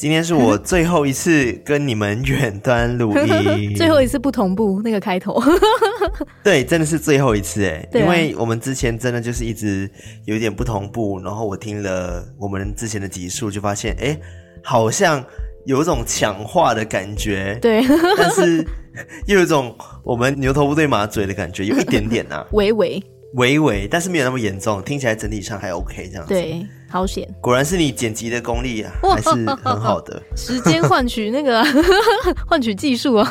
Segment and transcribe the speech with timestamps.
[0.00, 5.38] 今天是我 最后一次跟你们远端录音， 最后一次不同步那个开头，
[6.42, 9.90] 对，真的是最后一次哎，因为我们之前真的就是一直
[10.24, 14.18] 有点不同步，然后我听了我们之前的集数，就发现哎，
[14.64, 15.22] 好像
[15.66, 17.84] 有一种强化的感觉，对，
[18.16, 18.66] 但是
[19.26, 23.02] 又有一种我们牛头不对马嘴的感觉，有一点点啊，微微。
[23.34, 26.34] 微微，但是没有那么严重，听起来整体上还 OK 这样子。
[26.34, 27.26] 对，好险！
[27.40, 30.20] 果然是你剪辑的功力啊，还是很好的。
[30.36, 31.64] 时间换取那个
[32.48, 33.28] 换取技术啊。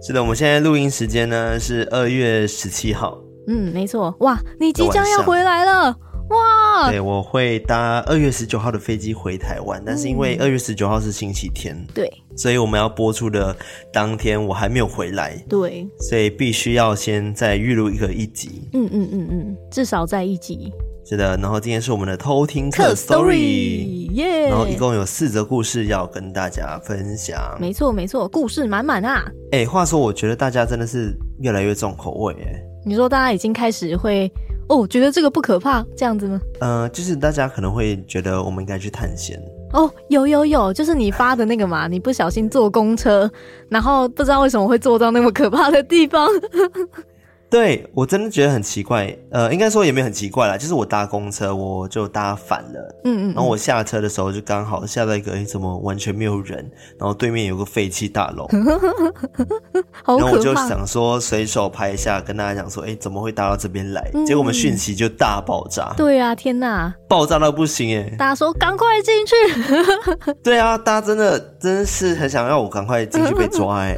[0.00, 3.18] 是的，我们现在录音时间呢是二月十七号。
[3.48, 4.14] 嗯，没错。
[4.20, 5.96] 哇，你即将要回来了。
[6.28, 6.90] 哇！
[6.90, 13.56] 对，我会搭二月十九号的飞机回台湾，但是因为二月十九号是星期天，对，所以我们要播出的
[13.92, 20.72] 当天我还没有回来，对，所以必须要先再预录一个一集，嗯嗯嗯嗯，至少在一集。
[21.08, 24.48] 是的，然后今天是我们的偷听客 story，耶！
[24.48, 29.24] 然后一共有四则故事要跟大家分享，没错没错，故事满满啊！
[29.52, 34.28] 哎，话说我觉得大家真的是越来越重口味，哎，你说大家已经开始会。
[34.68, 36.40] 哦，觉得这个不可怕，这样子吗？
[36.58, 39.40] 呃，就是大家可能会觉得我们应该去探险。
[39.74, 43.30] 哦，有有有，就是你发的那个嘛，你不小心坐公车，
[43.68, 46.28] 然后不知道为什么会坐到那么可怕的地方。
[47.48, 58.48] 对，我真的觉得很奇怪，呃，应该说也没有很奇怪啦，就是我搭公车我就搭反了，嗯，嗯嗯，然后我下车的时候就刚好下到一个，哎，怎么完全没有人，然后对面有个废弃大楼，
[60.06, 64.10] 然后我就想说随手拍一下，跟大家讲说，哎，怎么会搭到这边来？
[64.12, 69.34] 嗯、结果我们讯息就大爆炸，对啊，天哪，爆炸到不行哎，大家说赶快进去，
[70.42, 73.96] 对啊，大家真的真的是很想要我赶快进去被抓哎，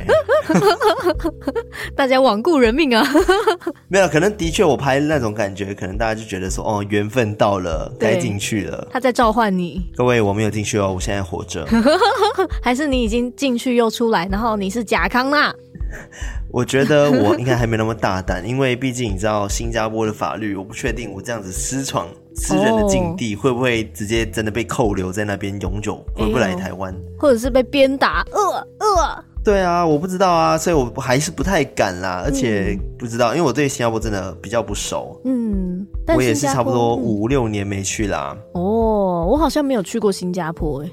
[1.96, 3.02] 大家罔顾人命啊。
[3.88, 8.86] 没有，可能的确我拍那种感觉，可能大家就觉得说，哦，缘分到了，该进去了。
[8.90, 9.90] 他在召唤你。
[9.96, 11.66] 各位，我没有进去哦，我现在活着。
[12.62, 15.54] 还是你已经进去又出来，然后你是贾康纳？
[16.52, 28.24] 我觉得我应该还没那么大胆，因为毕竟你知道新加坡的法律，我不确定我这样子私闯私人的境地，会不会直接真的被扣留在那边永久，回不来台湾，或者是被鞭打？
[28.32, 29.24] 呃呃。
[29.44, 35.18] 对啊，我不知道啊，所以我还是不太敢啦，而且不知道，因为我对新加坡真的比较不熟。
[35.24, 38.36] 嗯，我也是差不多五六年没去啦。
[38.52, 40.90] 哦，我好像没有去过新加坡诶。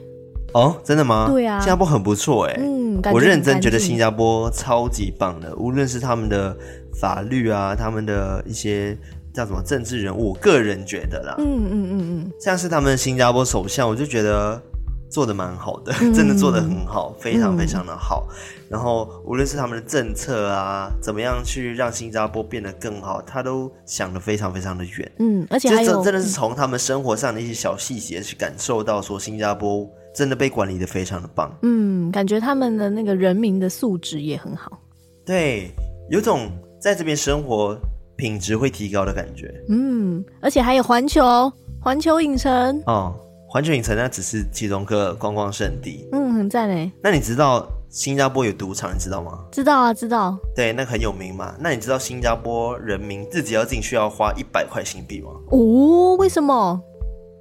[0.53, 1.27] 哦，真的吗？
[1.29, 2.55] 对啊，新加坡很不错诶。
[2.59, 6.55] 嗯，我认真觉得新加坡超级棒的，无论是他们的
[6.97, 8.97] 法律啊，他们的一些
[9.33, 11.35] 叫什么政治人物，我个人觉得啦。
[11.39, 14.61] 嗯嗯嗯嗯，像是他们新加坡首相，我就觉得。
[15.09, 18.27] 做的蛮好的，真的做的很好，嗯、非常非常的好。
[18.29, 25.11] 嗯、然后无论是他们的政策啊，怎么样去让新加坡变得更好，他都想得非常非常的远。
[25.19, 31.55] 嗯，而且还有真的是从他们生活上的一些小细节去感受到，说新加坡真的被管理的非常的棒。
[31.61, 34.77] 嗯，感觉他们的那个人民的素质也很好。
[35.25, 35.71] 对，
[36.09, 37.77] 有种在这边生活
[38.17, 39.53] 品质会提高的感觉。
[39.69, 43.15] 嗯，而且还有环球环球影城哦。
[43.55, 46.91] 环球影城那只是其中一个观光圣地，嗯，很赞嘞。
[47.01, 49.45] 那你知道新加坡有赌场，你知道吗？
[49.49, 50.37] 知道啊，知道。
[50.53, 51.55] 对，那个很有名嘛。
[51.57, 55.29] 那你知道新加坡人民自己要进去要花一百块新币吗？
[55.51, 56.77] 哦，为什么？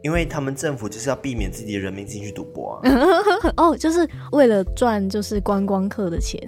[0.05, 2.89] 因为他们政府就是要避免自己的人民进去赌博啊。
[3.57, 6.39] 哦，就是为了赚就是观光客的钱。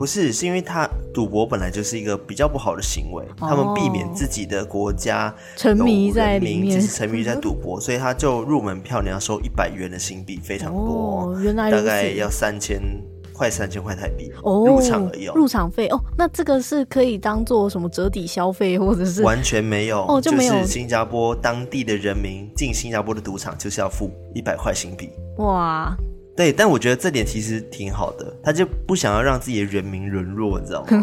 [0.00, 12.80] 不是，是因为他赌博本来就是一个比较不好的行为，哦、他们避免自己的国家沉迷在里面，就是沉迷在赌博，所以他就入门票你要收一百元的新币，非常多，哦、原来大概要三千，
[13.34, 25.94] 快三千块台币哦，入场而已，入场费哦，那这个是可以当做什么折抵消费，或者是完全没有哦，就没有，就是新加坡当地的人民进新加坡的赌场就是要付一百块新币，哇。
[26.36, 31.02] 对，但我觉得这点其实挺好的，他就不想要让自己的人民沦落，你知道吗？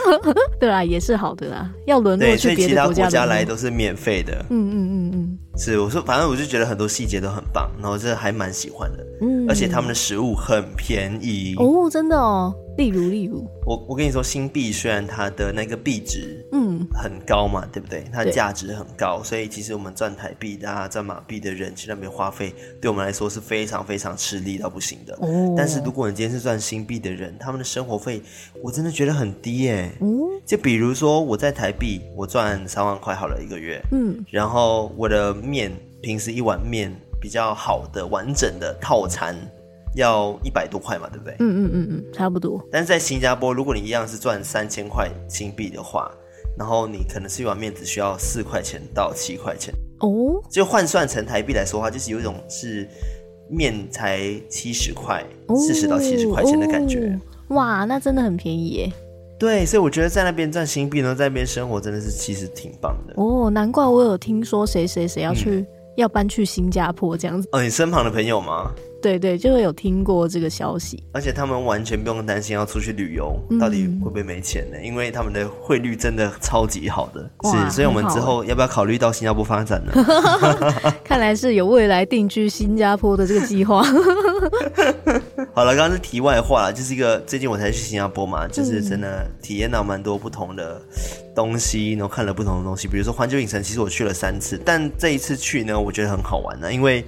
[0.60, 4.32] 对啊，也是好的啦，要沦落去别的国家，所以其他国家来都是免费的。
[4.50, 9.04] 嗯嗯嗯嗯，是我说，反正我就觉得很多细节都很棒，然后这还蛮喜欢的。
[9.22, 12.54] 嗯，而且他们的食物很便宜哦，真的哦。
[12.76, 18.04] 例如，例如，我我跟你说，新币虽然它的那个币值嗯很高嘛，嗯、对不对？
[18.12, 25.14] 它的价值很高，所以其实我们赚台币的、啊、赚马币的人去那边花费，对我们来说是非常非常吃力到不行的。
[25.20, 25.54] 哦。
[25.56, 28.20] 但是如果你今天是赚新币的人，他们的生活费
[28.62, 29.90] 我真的觉得很低耶。
[30.02, 30.20] 嗯。
[30.44, 33.82] 就比如说我在台币，我赚三万块好了一个月。
[33.92, 34.22] 嗯。
[34.30, 39.34] 然后我的面，平时一碗面比较好的完整的套餐。
[39.96, 41.34] 要一百多块嘛，对不对？
[41.40, 42.64] 嗯嗯嗯嗯，差不多。
[42.70, 46.10] 但是在新加坡，如果你一样是赚三千块新币的话，
[46.58, 52.88] 然后你可能是一碗面只需要四块钱到七块钱哦，就换算成台币来说的话，就是有一种是
[53.50, 55.24] 面才七十块，
[55.56, 57.08] 四十到七十块钱的感觉。
[57.48, 57.56] 哦。
[57.56, 58.92] 哇，那真的很便宜耶。
[59.38, 63.14] 对，所以我觉得在那边赚新币呢，在那边生活真的是其实挺棒的。
[63.16, 65.66] 哦，难怪我有听说谁谁谁要去，嗯、
[65.96, 67.46] 要搬去新加坡这样子。
[67.52, 68.72] 哦，你身旁的朋友吗？
[69.06, 74.76] 对对，就会有听过这个消息，而且他们完全不用担心要出去旅游，嗯、到底会不会没钱呢？
[74.82, 79.92] 因为他们的汇率真的超级好的，是，所以我们之后要不要考虑到新加坡发展呢？
[81.04, 83.80] 看来是有未来定居新加坡的这个计划。
[85.54, 90.82] 好了，刚刚是题外话了，就是一个最近我才去新加坡嘛，就是真的体验到蛮多不同的
[91.32, 97.04] 东西，然后看了不同的东西，比如说环球影城，其实我去了三次，但这一次去呢，我觉得很好玩呢，因为。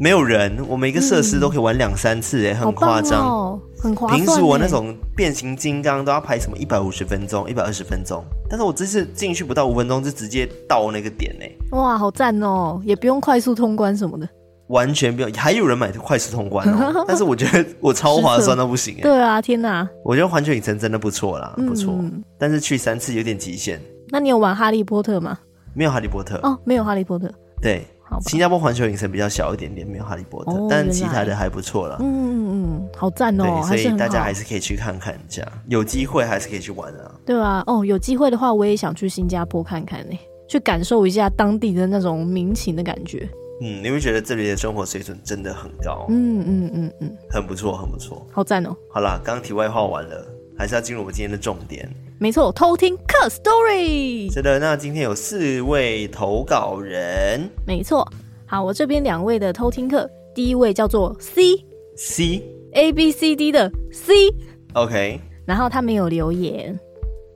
[0.00, 4.18] 没有人，我每个设施都可以玩两三次，哎、嗯，很夸张，哦、很夸张。
[4.18, 11.44] 平时我那种变形金刚都要排什么一百五十分钟、一百二十分钟，但是我这次进去不到五分钟就直接到那个点呢。
[11.70, 14.28] 哇，好赞哦，也不用快速通关什么的，
[14.66, 15.32] 完全不用。
[15.34, 19.02] 还有人买快速通关哦， 但是我觉得我超划算到不行哎。
[19.02, 19.88] 对啊，天哪！
[20.04, 21.94] 我觉得环球影城真的不错啦，不错。
[22.00, 23.80] 嗯、但是去三次有点极限。
[24.08, 25.38] 那你有玩哈利波特吗？
[25.72, 27.32] 没有哈利波特哦，没有哈利波特。
[27.62, 27.86] 对。
[28.22, 31.96] 新加坡环球影城比较小一点点，没有哈利波特，哦、但其他的还不错了。
[32.00, 33.44] 嗯嗯嗯，好赞哦！
[33.44, 37.14] 对，所以大家还是可以去看看一下，有机会还是可以去玩啊。
[37.24, 40.18] 对啊，哦，有机会的话，我也想去新加坡看看呢，
[40.48, 43.28] 去感受一下当地的那种民情的感觉。
[43.60, 46.06] 嗯，你会觉得这里的生活水准真的很高。
[46.08, 48.74] 嗯嗯嗯嗯，很不错，很不错，好赞哦！
[48.92, 50.26] 好啦，刚刚题外话完了，
[50.58, 51.88] 还是要进入我们今天的重点。
[52.24, 54.32] 没错，偷听客 story。
[54.32, 57.46] 是的，那今天有四位投稿人。
[57.66, 58.10] 没错。
[58.46, 61.62] 好，我这边两位的偷听客，第一位叫做 C
[61.98, 62.42] C
[62.72, 66.74] A B C D 的 C，OK，然后他没有留言，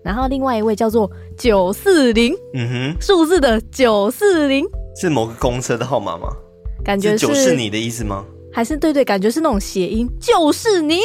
[0.03, 4.65] 然后另外一位叫做九四零，嗯哼，数字的九四零
[4.97, 6.35] 是某个公车的号码吗？
[6.83, 8.25] 感觉是就是你的意思吗？
[8.51, 11.01] 还是对对，感觉是那种谐音，就是你，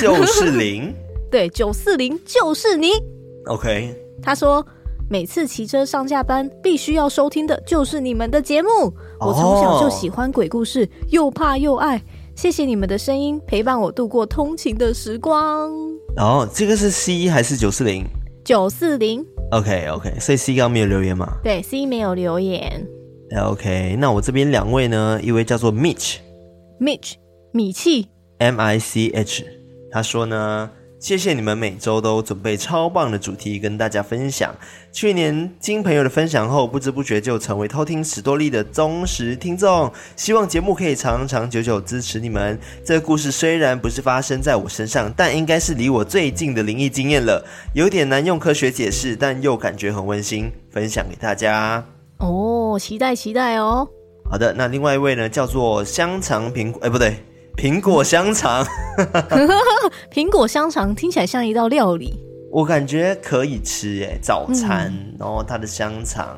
[0.00, 0.92] 就是零，
[1.32, 2.90] 对，九四零就是你
[3.46, 4.64] ，OK，他说。
[5.10, 8.68] 每次骑车上下班，必须要收听的就是你们的节目。
[9.20, 12.02] 我从小就喜欢鬼故事，又怕又爱。
[12.34, 15.70] 谢谢你们的声音陪伴我度过通勤的时光。
[16.16, 18.06] 哦，这个是 C 还是九四零？
[18.42, 19.22] 九四零。
[19.50, 21.36] OK OK，所以 C 刚刚没有留言嘛？
[21.42, 22.86] 对，C 没有留言。
[23.38, 25.20] OK，那我这边两位呢？
[25.22, 27.14] 一位叫做 Mitch，Mitch
[27.52, 28.08] 米气
[28.38, 29.44] ，M I C H，
[29.90, 30.70] 他说呢。
[31.02, 34.54] 谢谢你们每周都准备超棒的主题跟大家分享。
[34.92, 39.92] 去年经朋友的分享后，不知不觉就成为偷听史多利的忠实听众。
[40.14, 42.56] 希望节目可以长长久久支持你们。
[42.84, 47.44] 这个故事虽然不是发生在我身上，但应该是离我最近的灵异经验了。
[47.74, 51.84] 有点难用科学解释，但又感觉很温馨，分享给大家。
[52.18, 53.88] 哦，期待期待哦。
[54.30, 57.16] 好的，那另外一位呢，叫做香肠苹果，哎，不对。
[57.56, 58.64] 苹果香肠，
[60.12, 62.14] 苹果香肠听起来像一道料理，
[62.50, 66.36] 我感觉可以吃耶，早餐，嗯、然后它的香肠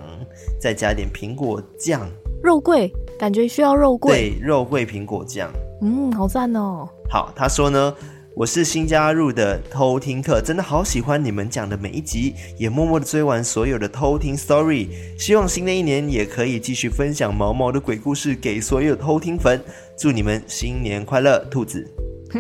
[0.61, 2.07] 再加点苹果酱，
[2.43, 6.89] 肉桂，感觉需要肉桂，对，肉桂苹果酱，嗯，好赞哦。
[7.09, 7.95] 好，他说呢。
[8.37, 14.89] 我是新加入的偷听客，真的好喜欢你们讲的每一集，也默默的追完所有的偷听 story。
[15.17, 19.63] 希望新的一年也可以继续分享毛毛的鬼故事给所有偷听粉。
[19.97, 21.87] 祝你们新年快乐，兔子！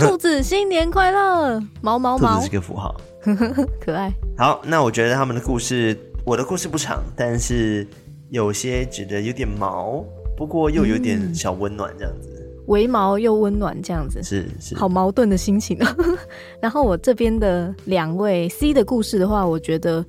[0.00, 2.94] 兔子新年快乐，毛毛毛，兔子是个符号，
[3.80, 4.12] 可爱。
[4.36, 7.86] 好，那我觉得他们的故事，我的故事不长，但是
[8.30, 10.04] 有些觉得有点毛，
[10.36, 12.28] 不过又有点小温暖这样子。
[12.30, 12.34] 嗯
[12.68, 15.96] 微毛又温暖，这样子是是，好矛盾的心情啊。
[16.62, 20.02] 然后我这边的两位 C 的故事的话，我觉得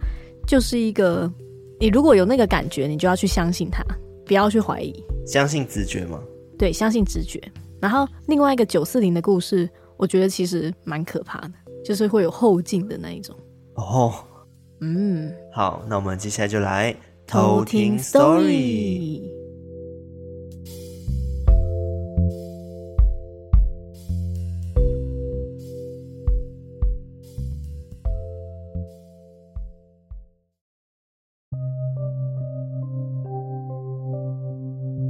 [0.47, 1.29] 就是一个，
[1.81, 3.83] 你如果有那个感觉，你就要去相信他，
[4.25, 5.03] 不要去怀疑。
[5.27, 6.17] 相信直觉吗？
[6.57, 7.41] 对，相信直觉。
[7.81, 11.51] 然后另外一个九四零的故事，我觉得其实蛮可怕的，
[11.83, 13.35] 就是会有后劲的那一种。
[13.75, 14.13] 哦，
[14.81, 16.95] 嗯，好，那我们接下来就来
[17.27, 19.21] 偷听 story。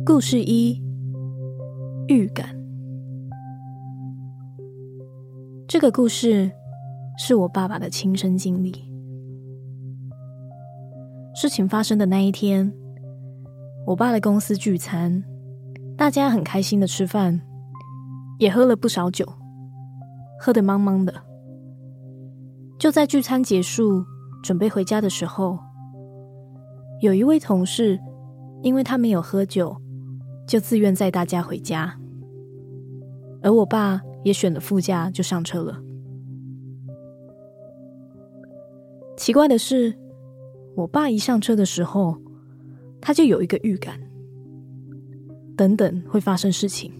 [0.06, 0.82] 故事一：
[5.86, 6.52] 个故事
[7.16, 8.74] 是我爸爸的亲身经历。
[11.36, 12.74] 事情发生的那一天，
[13.86, 15.24] 我爸的公司聚餐，
[15.96, 17.40] 大家很开心的吃饭，
[18.40, 19.32] 也喝了不少酒，
[20.40, 21.14] 喝得茫茫的。
[22.80, 24.04] 就在聚餐结束，
[24.42, 25.60] 准备回家的时候，
[27.00, 28.00] 有一位同事，
[28.64, 29.78] 因为他没有喝酒，
[30.48, 31.96] 就自愿载大家回家，
[33.44, 35.80] 而我爸也选了副驾就上车了。
[39.16, 39.96] 奇怪的是，
[40.76, 42.18] 我爸一上车的时候，
[43.00, 43.98] 他就有一个预感，
[45.56, 46.92] 等等会发生事情，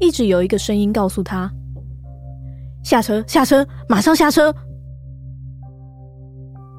[0.00, 1.50] 一直有一个声音告诉他：
[2.84, 4.54] 下车，下车，马上下车。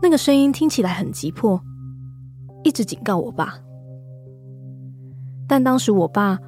[0.01, 1.59] 那个声音听起来很急迫，
[2.63, 3.59] 一直警告我爸。
[5.47, 6.39] 但当时我爸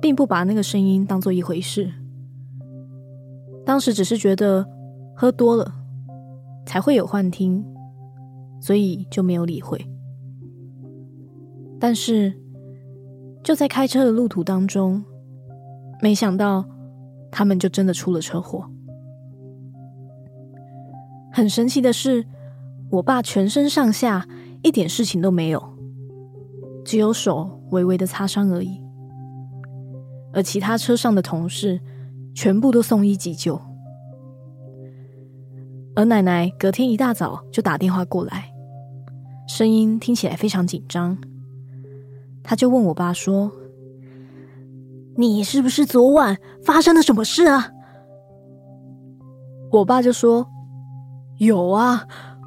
[0.00, 1.92] 并不把那个声音当做一回事，
[3.64, 4.66] 当时只是觉得
[5.14, 5.72] 喝多了
[6.64, 7.64] 才会有幻听，
[8.60, 9.78] 所以就没有理会。
[11.80, 12.32] 但是
[13.42, 15.04] 就在开车的路途当中，
[16.00, 16.64] 没想到
[17.30, 18.68] 他们就真的出了车祸。
[21.32, 22.26] 很神奇的是，
[22.90, 24.26] 我爸全身上下
[24.62, 25.62] 一点事情都没有，
[26.84, 28.80] 只有手微微的擦伤而已。
[30.32, 31.80] 而其他车上的同事
[32.34, 33.60] 全部都送医急救，
[35.94, 38.52] 而奶奶隔天一大早就打电话过来，
[39.48, 41.16] 声音听起来非常紧张。
[42.42, 43.50] 她就问我爸说
[45.16, 47.72] ：“你是不是昨晚发生了什么事啊？”
[49.72, 50.46] 我爸就说
[51.38, 52.06] ：“有啊。”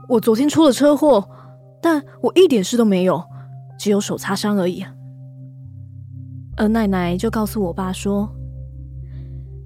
[0.10, 1.26] 我昨天出了车祸，
[1.82, 3.24] 但我一点事都没有，
[3.80, 4.86] 只有手擦伤而已。
[6.58, 8.30] 而奶奶就告诉我爸说：“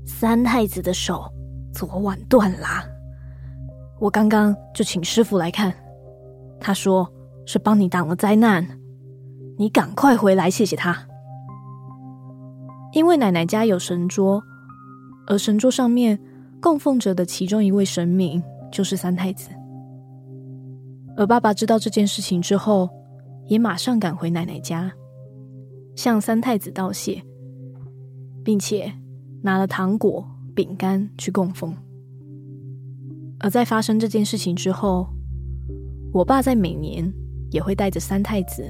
[0.05, 1.25] 三太子的手
[1.73, 2.85] 昨晚断啦，
[3.99, 5.73] 我刚刚就请师傅来看，
[6.59, 7.11] 他说
[7.45, 8.65] 是帮你挡了灾难，
[9.57, 10.95] 你赶快回来谢谢他。
[12.93, 14.41] 因为奶奶家有神桌，
[15.27, 16.19] 而神桌上面
[16.61, 19.49] 供奉着的其中一位神明就是三太子。”
[21.17, 22.89] 而爸爸知道这件事情之后，
[23.47, 24.91] 也马上赶回奶奶家，
[25.95, 27.23] 向三太子道谢，
[28.43, 28.93] 并且
[29.41, 31.75] 拿了糖果、饼干去供奉。
[33.39, 35.07] 而在发生这件事情之后，
[36.13, 37.11] 我爸在每年
[37.51, 38.63] 也会带着三太子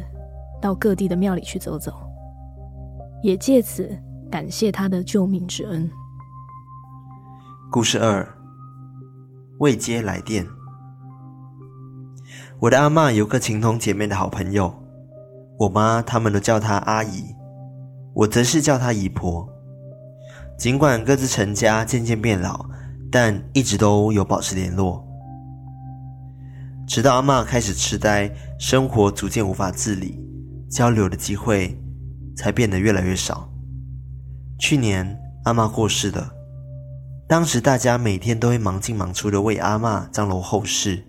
[0.62, 1.94] 到各地的庙里去走走，
[3.22, 3.90] 也借此
[4.32, 5.90] 感谢他的救命之恩。
[7.72, 8.28] 故事二：
[9.60, 10.46] 未接来电。
[12.60, 14.74] 我的阿嬷有个情同姐妹的好朋友，
[15.58, 17.36] 我妈他们都叫她阿姨，
[18.14, 19.48] 我则是叫她姨婆。
[20.58, 22.66] 尽管各自成家，渐渐变老，
[23.12, 25.06] 但一直都有保持联络。
[26.88, 30.20] 直到阿嬷开始痴呆，生活逐渐无法自理，
[30.70, 31.78] 交流的机会
[32.38, 33.50] 才变得越来越少。
[34.60, 36.32] 去年阿嬷过世了，
[37.28, 41.04] 当时大家每天都会忙进忙出的为阿嬷张罗后事。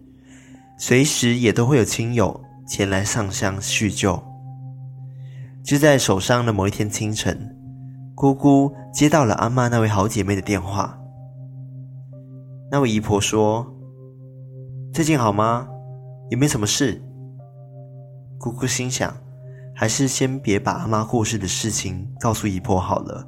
[0.78, 4.20] 随时也都会有亲友前来上香叙旧。
[5.66, 7.36] 就在手上的某一天清晨，
[8.14, 10.96] 姑姑接到了阿嬷那位好姐妹的电话。
[12.70, 13.66] 那位姨婆说
[14.94, 15.66] ：“最近好吗？
[16.30, 17.02] 有没有什么事？”
[18.38, 19.12] 姑姑心想，
[19.74, 23.26] 还是先别把阿嬷过世的事情告诉姨婆好了，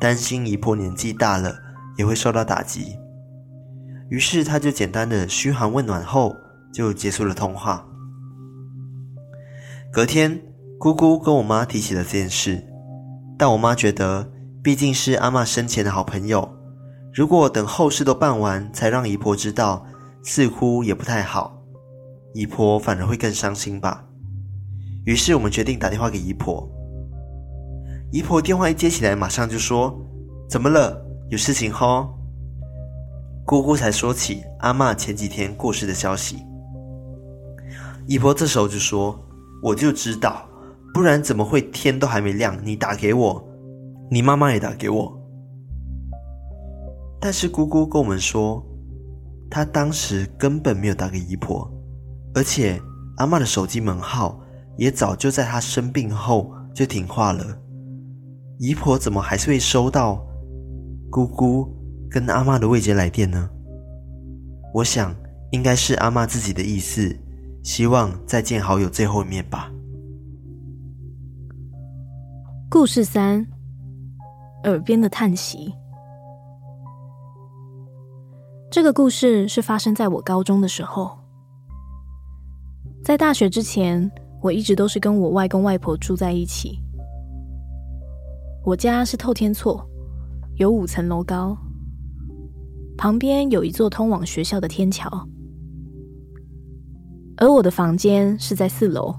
[0.00, 1.54] 担心姨婆年纪大了
[1.96, 2.98] 也会受到打击。
[4.08, 6.34] 于是，她就简单的嘘寒问暖后。
[6.72, 7.82] 就结束了通话。
[9.90, 10.38] 隔天，
[10.78, 12.62] 姑姑跟我妈提起了这件事，
[13.38, 14.30] 但我妈觉得
[14.62, 16.46] 毕竟是阿嬷生前的好朋友，
[17.14, 19.86] 如果等后事都办完才让姨婆知道，
[20.22, 21.62] 似乎也不太好，
[22.34, 24.04] 姨婆反而会更伤心吧。
[25.06, 26.68] 于是我们决定打电话给姨婆。
[28.12, 29.98] 姨婆电话一接起来，马上就说
[30.48, 31.02] ：“怎么了？
[31.30, 32.12] 有事情吼？”
[33.46, 36.42] 姑姑才说起阿嬷前几天过世的消息。
[38.06, 39.18] 姨婆这时候就说
[39.62, 40.45] ：“我就知道，
[40.96, 43.46] 不然怎么会天都还没亮，你打给我，
[44.10, 45.14] 你妈妈也打给我。”
[47.20, 48.64] 但是姑姑跟我们说，
[49.50, 51.70] 她当时根本没有打给姨婆，
[52.34, 52.80] 而且
[53.18, 54.40] 阿嬷的手机门号
[54.78, 57.44] 也早就在她生病后就停话了。
[58.58, 60.26] 姨婆怎么还是会收到
[61.10, 61.68] 姑姑
[62.08, 63.50] 跟阿嬷的未接来电呢？
[64.72, 65.14] 我想
[65.50, 67.14] 应该是阿嬷自己的意思。
[67.62, 69.70] 希望再见好友最后一面吧。
[72.68, 73.46] 故事三：
[74.64, 75.72] 耳边的叹息。
[78.68, 81.16] 这个故事是发生在我高中的时候。
[83.04, 84.10] 在大学之前，
[84.42, 86.80] 我一直都是跟我外公外婆住在一起。
[88.64, 89.80] 我家是透天厝，
[90.56, 91.56] 有五层楼高，
[92.98, 95.08] 旁边有一座通往学校的天桥，
[97.36, 99.14] 而我的房间是在四楼，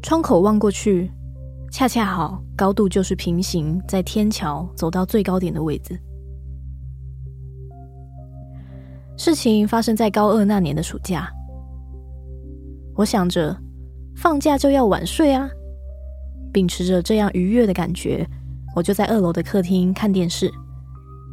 [0.00, 1.10] 窗口望过去，
[1.70, 5.98] 恰恰好高度就是平行在天桥走到最高点的位置。
[9.16, 11.30] 事情发生在高二那年的暑假，
[12.96, 13.56] 我想着
[14.16, 15.48] 放假就要晚睡啊。
[16.52, 18.26] 秉持着这样愉悦的感觉，
[18.74, 20.50] 我就在二楼的客厅看电视，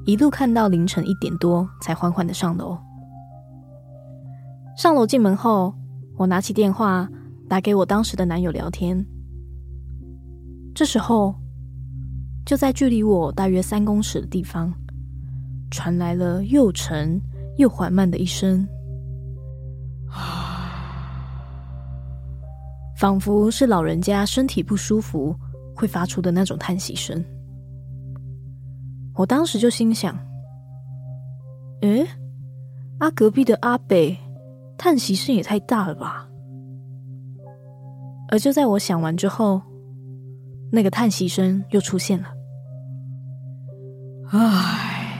[0.05, 2.77] 一路看到凌晨一点多，才缓缓的上楼。
[4.77, 5.73] 上楼进门后，
[6.15, 7.09] 我拿起电话
[7.49, 9.03] 打给我当时的男友聊天。
[10.77, 11.33] 这时候，
[12.45, 14.71] 就在距离我大约三公尺的地方，
[15.71, 17.19] 传来了又沉
[17.55, 18.63] 又缓慢的一声。
[22.95, 25.35] 仿佛是老人家身体不舒服
[25.75, 27.25] 会发出的那种叹息声。
[29.15, 30.15] 我当时就心想
[31.81, 32.05] ：“诶，
[32.99, 34.15] 阿隔壁的阿北
[34.77, 36.29] 叹息声也太大了吧？”
[38.29, 39.59] 而就在我想完之后，
[40.71, 42.27] 那个叹息声又出现了。
[44.31, 45.17] 唉，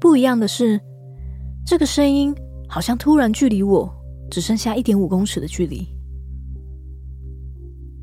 [0.00, 0.80] 不一样的是，
[1.66, 2.34] 这个声音
[2.68, 3.92] 好像突然距离我。
[4.30, 5.86] 只剩下一点五公尺的距离，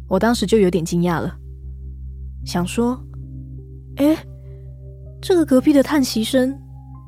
[0.07, 1.35] 我当时就有点惊讶了，
[2.45, 2.95] 想说
[3.97, 4.15] ：“哎，
[5.19, 6.55] 这个隔壁的叹息声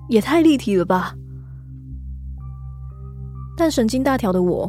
[0.10, 1.14] 也太立体了吧？”
[3.56, 4.68] 但神经大条的我，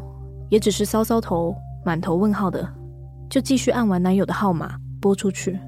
[0.50, 2.70] 也只是搔搔头，满头问号的，
[3.32, 5.58] 就继续按完男友的号码拨出去。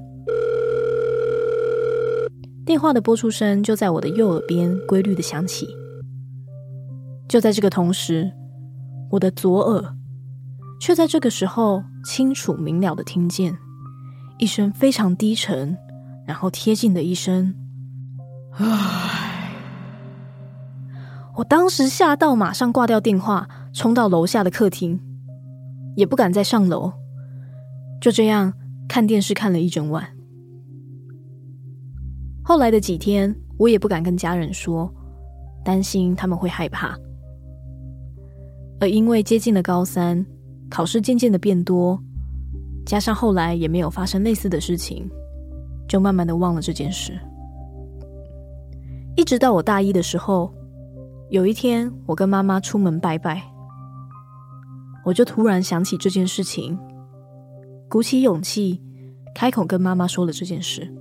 [2.63, 5.67] 电话的拨出声就在我的右耳边规律的响起。
[7.27, 8.31] 就在这个同时。
[9.11, 9.95] 我的左耳
[10.81, 13.55] 却在这个时候清楚明了的听见
[14.39, 15.77] 一声非常低沉，
[16.25, 17.53] 然后贴近的一声
[18.57, 19.53] “唉”。
[21.37, 24.99] 我当时吓到，马上挂掉电话，冲到楼下的客厅，
[25.95, 26.91] 也不敢再上楼，
[28.05, 28.53] 就这样
[28.87, 30.07] 看电视看了一整晚。
[32.43, 34.93] 后来的几天，我也不敢跟家人说，
[35.63, 36.95] 担心他们会害怕。
[38.79, 40.23] 而因为接近了高三，
[40.69, 41.99] 考试渐渐的变多，
[42.85, 45.09] 加上后来也没有发生类似的事情，
[45.87, 47.11] 就慢慢的忘了这件事。
[49.17, 50.53] 一直到我大一的时候，
[51.31, 53.41] 有一天我跟妈妈出门拜拜，
[55.03, 56.77] 我就突然想起这件事情，
[57.89, 58.81] 鼓起勇气
[59.33, 60.91] 开口跟妈妈说了这件事，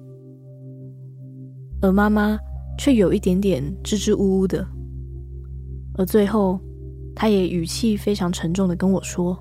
[1.80, 2.38] 而妈妈
[2.78, 4.66] 却有一点点支支吾吾的，
[5.96, 6.60] 而最后。
[7.16, 9.38] 他也语气非常沉重的跟我说：“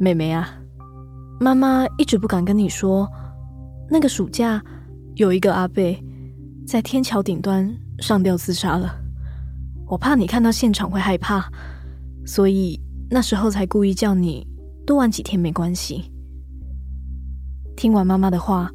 [0.00, 0.58] 妹妹啊，
[1.38, 3.06] 妈妈一直不敢跟你说，
[3.90, 4.58] 那个暑假
[5.16, 6.02] 有一个阿贝
[6.66, 8.98] 在天桥顶端上吊自杀了。
[9.86, 11.46] 我怕你看到现场会害怕，
[12.24, 14.48] 所以那时候才故意叫你
[14.86, 16.10] 多玩几天没关系。”
[17.76, 18.70] 听完妈妈的话，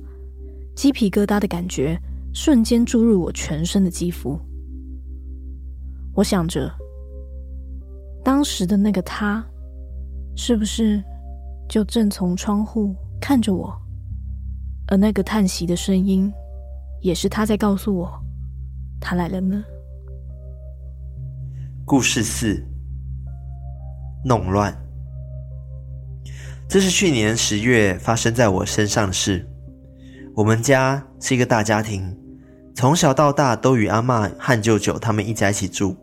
[0.75, 1.99] 鸡皮疙瘩的感觉
[2.33, 4.39] 瞬间注入我全身的肌肤。
[6.13, 6.71] 我想着。
[8.23, 9.45] 当时的那个他，
[10.35, 11.03] 是不是
[11.69, 13.71] 就正从窗户看着我？
[14.87, 16.33] 而那个叹息的声音，
[17.01, 18.11] 也是他在告诉我，
[18.99, 19.63] 他来了呢？
[21.85, 22.65] 故事四：
[24.23, 24.75] 弄乱。
[26.67, 29.47] 这是去年十月发生在我身上的事。
[30.35, 32.17] 我们家是一个大家庭，
[32.73, 35.95] 从小到大都与阿嬷和舅舅他们一家一起住。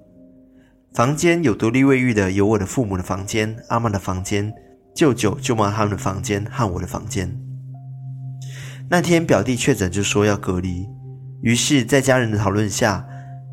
[0.94, 4.52] 房间有独立卫浴的，有我的父母的房间、阿嬷的房间、
[4.94, 7.36] 舅舅舅妈他们的房间和我的房间。
[8.88, 10.86] 那天表弟确诊，就说要隔离，
[11.42, 13.06] 于是，在家人的讨论下，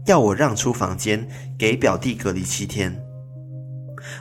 [0.06, 2.96] 要我让出房间给表弟隔离七天。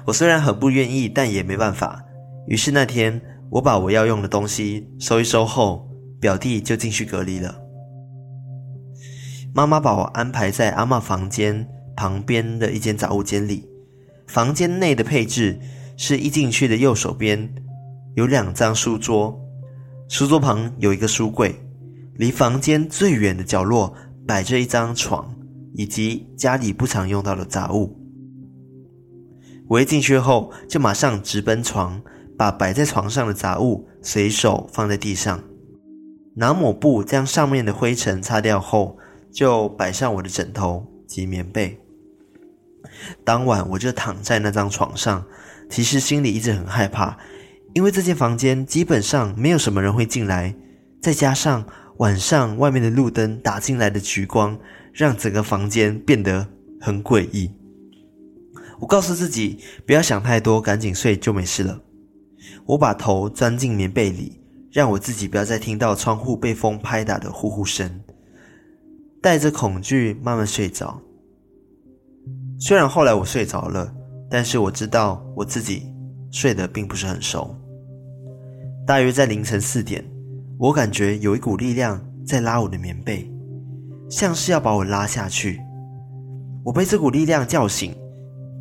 [0.07, 2.05] 我虽然很不愿意，但也没办法。
[2.49, 5.89] 于是那天，我把我要用的东西收一收后，
[6.21, 7.55] 表弟就进去隔离了。
[9.55, 11.69] 妈妈把我安排在阿嬷房间。
[11.99, 13.69] 旁边的一间杂物间里，
[14.29, 15.59] 房间内的配置
[15.97, 17.53] 是一进去的右手边
[18.15, 19.37] 有两张书桌，
[20.09, 21.57] 书桌旁有一个书柜，
[22.15, 23.93] 离房间最远的角落
[24.29, 25.35] 摆着一张床，
[25.75, 27.99] 以及家里不常用到的杂物。
[29.67, 32.01] 我一进去后就马上直奔床，
[32.39, 35.43] 把摆在床上的杂物随手放在地上，
[36.37, 38.97] 拿抹布将上面的灰尘擦掉后，
[39.33, 41.81] 就摆上我的枕头及棉被。
[43.25, 45.27] 当晚我就躺在那张床上，
[45.69, 47.19] 其实心里一直很害怕，
[47.75, 50.55] 因为这间房间基本上没有什么人会进来，
[51.03, 54.57] 再加上晚上外面的路灯打进来的橘光，
[54.93, 56.47] 让整个房间变得
[56.81, 57.51] 很诡异。
[58.79, 61.81] 我告诉自己不要想太多，赶紧睡就没事了。
[62.67, 68.01] 我把头钻进棉被里，让我自己不要再听到窗户被风拍打的呼呼声，
[69.21, 71.01] 带着恐惧慢慢睡着。
[72.61, 73.93] 虽然后来我睡着了，
[74.31, 75.87] 但是我知道我自己
[76.31, 77.55] 睡得并不是很熟。
[78.87, 80.05] 大约在凌晨四点，
[80.59, 83.31] 我感觉有一股力量在拉我的棉被，
[84.11, 85.61] 像是要把我拉下去。
[86.65, 87.95] 我被这股力量叫醒，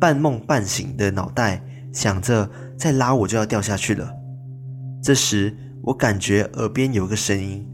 [0.00, 1.62] 半梦半醒的脑袋
[1.92, 4.14] 想着再拉我就要掉下去了。
[5.02, 7.66] 这时我感觉耳边有个声音，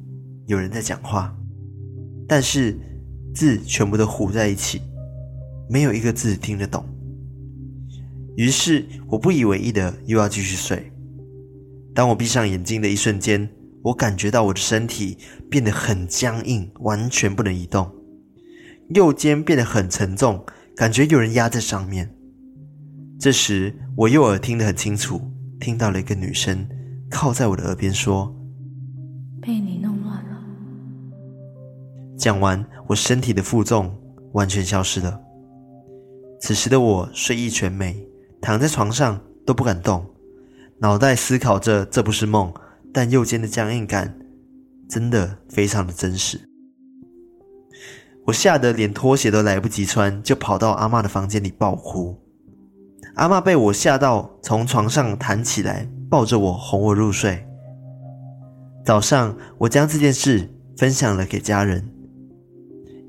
[0.46, 1.36] 有人在讲话，
[2.26, 2.76] 但是
[3.34, 4.80] 字全部都糊在一起。
[5.68, 6.84] 没有一个字听得懂，
[8.36, 10.92] 于是我不以为意的又要继续睡。
[11.94, 13.48] 当我闭上眼睛的一瞬间，
[13.82, 15.16] 我感觉到我的身体
[15.50, 17.90] 变得很僵硬，完全不能移动。
[18.90, 20.44] 右肩变得很沉重，
[20.76, 22.13] 感觉有人压在上面。
[23.24, 25.18] 这时我右耳听得很清楚，
[25.58, 26.68] 听到了一个女生
[27.10, 28.30] 靠在我的耳边说
[29.40, 30.44] ：“被你弄乱了。”
[32.18, 33.98] 讲完，我身体的负重
[34.34, 35.18] 完全消失了。
[36.38, 38.06] 此时的我睡意全没，
[38.42, 40.04] 躺在床上都不敢动，
[40.76, 42.52] 脑袋思考着这不是梦，
[42.92, 44.14] 但右肩的僵硬感
[44.86, 46.38] 真的非常的真实。
[48.26, 52.20] 我吓得连拖鞋都来不及穿，就跑到阿嬷的房间里暴哭。
[53.14, 57.46] 阿嬷被我吓到，从床上弹起来，抱着我哄我入睡。
[58.84, 61.88] 早上，我将这件事分享了给家人，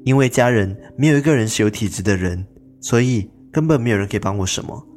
[0.04, 2.46] 因为家人没有一个人是有体质的人。
[2.82, 4.88] 所以根本没有人可以帮我什么，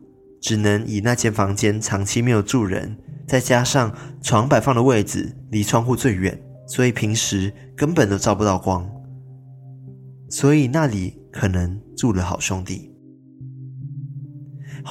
[0.43, 2.95] 只能以那间房间长期没有住人，
[3.27, 3.91] 再加上
[4.21, 8.87] 床摆放的位置离窗户最远，所以平时根本都照不到光。
[10.29, 12.88] 所以那里可能住了好兄弟。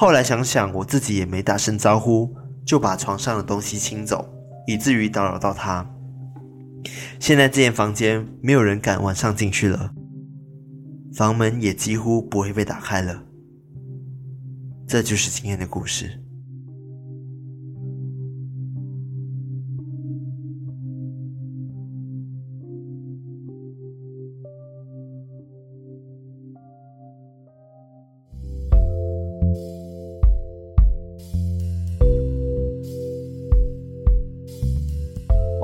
[0.00, 2.32] 后来想想，我自己也没打声招呼，
[2.64, 4.32] 就把床上的东西清走，
[4.64, 5.84] 以至于打扰到他。
[7.18, 9.90] 现在这间房间没有人敢晚上进去了。
[11.12, 13.24] 房门也几乎不会被打开了。
[14.86, 16.22] 这就是今天的故事。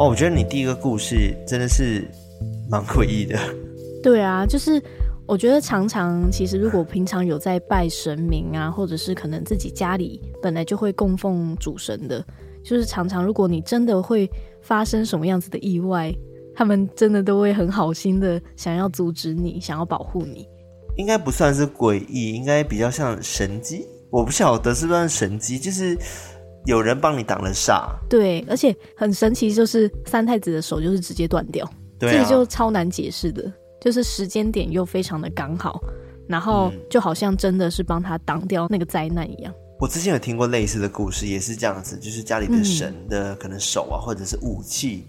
[0.04, 2.06] 哦，我觉得你第一个故事真的是
[2.68, 3.38] 蛮诡异的。
[4.02, 4.82] 对啊，就是。
[5.26, 12.22] 我觉得常常，其实如果平常有在拜神明啊，或者是可能自己家里本来就会供奉主神的，
[12.62, 16.14] 就是常常如果你真的会发生什么样子的意外，
[16.54, 20.46] 他们真的都会很好心的想要阻止你，想要保护你。
[20.98, 23.86] 应该不算是诡异，应该比较像神机。
[24.10, 25.96] 我不晓得是不是神机，就是
[26.66, 27.88] 有人帮你挡了煞。
[28.08, 33.52] 对，而且很神奇，就是三太子的手就是直接断掉，对啊，这个就超难解释的。
[33.80, 35.78] 就是时间点又非常的刚好，
[36.26, 39.52] 然后就好像真的是帮他挡掉那个灾难一样。
[39.78, 45.06] 我之前有听过类似的故事，也是这样子，就是家里的神的可能手啊，或者是武器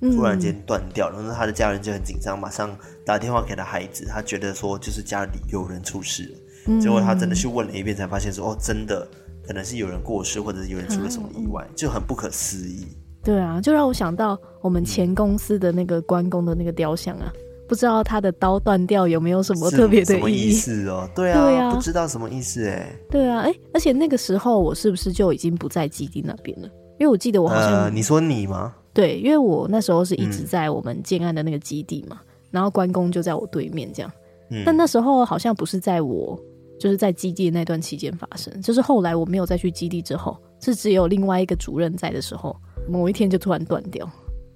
[0.00, 6.34] 突然间断掉，然后他的家人就很紧张，马上打电话给他孩子，他觉得说就是家里有人出事
[6.66, 9.06] 了，结果他真的去问了一遍，才发现说哦，真的
[9.46, 12.86] 可能是有人过世，或者是有人出了什么意外，就很不可思议。
[13.22, 17.32] 对啊，就让我想到我们前公司的那个关公的那个雕像啊。
[17.66, 21.08] 不知道他的刀断掉有没有什么特别的意思哦？
[21.14, 22.94] 对啊，对啊，不知道什么意思哎。
[23.10, 26.68] 对啊，哎，而且那个时候我是不是就已经不在基地那边了？
[26.98, 27.72] 因为我记得我好像……
[27.72, 28.74] 呃，你说你吗？
[28.92, 34.12] 对，因为我那时候是一直在我们建案的那个基地嘛，嗯、然后关公就在我对面这样。
[34.50, 36.38] 嗯，但那时候好像不是在我
[36.84, 42.54] 就是在基地的那段期间发生，就是后来我没有再去基地之后，是只有另外一个主任在的时候，
[42.86, 44.06] 某一天就突然断掉。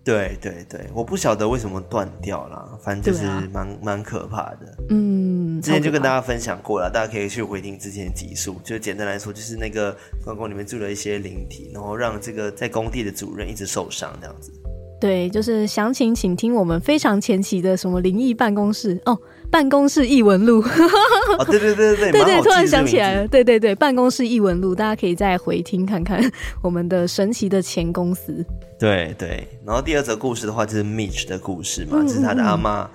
[0.05, 4.77] 对对对，我不晓得为什么断掉了，反正就是蛮蛮、啊、可怕的。
[4.91, 8.57] 嗯，之前就跟大家分享过了，大家可以去回听之前的集数。
[8.63, 14.53] 就简单来说，就是那个关公里面住了一些灵体，然后让这个在工地的主任一直受伤这样子。
[15.01, 19.17] 对，就是详情请听我们非常前期的什么灵异办公室哦，
[19.51, 20.61] 办公室异闻录。
[21.39, 26.21] 哦，对对对对对对，突然想起来了，对对对，办公室异闻录，大家可以再回听看看
[26.63, 28.45] 我们的神奇的前公司。
[28.79, 32.89] 对对，然后第二则故事的话就是 Mitch 的故事嘛，就、嗯、是他的阿妈